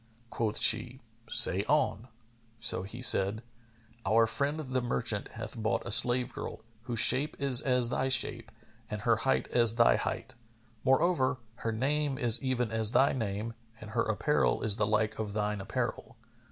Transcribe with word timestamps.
Quoth 0.31 0.57
she, 0.57 0.99
"Say 1.29 1.63
on"; 1.65 2.07
so 2.59 2.81
he 2.81 3.03
said, 3.03 3.43
"Our 4.03 4.25
friend 4.25 4.59
the 4.59 4.81
merchant 4.81 5.27
hath 5.27 5.55
bought 5.55 5.85
a 5.85 5.91
slave 5.91 6.33
girl, 6.33 6.61
whose 6.85 6.97
shape 6.99 7.39
is 7.39 7.61
as 7.61 7.89
thy 7.89 8.07
shape 8.09 8.51
and 8.89 9.01
her 9.01 9.17
height 9.17 9.47
as 9.49 9.75
thy 9.75 9.97
height; 9.97 10.33
more 10.83 11.03
over, 11.03 11.37
her 11.57 11.71
name 11.71 12.17
is 12.17 12.41
even 12.41 12.71
as 12.71 12.93
thy 12.93 13.13
name 13.13 13.53
and 13.79 13.91
her 13.91 14.01
apparel 14.05 14.63
is 14.63 14.77
the 14.77 14.87
like 14.87 15.19
of 15.19 15.33
thine 15.33 15.61
apparel. 15.61 16.17